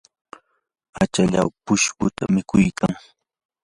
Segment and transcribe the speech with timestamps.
[1.01, 2.93] achallaw pushputa mikuykan.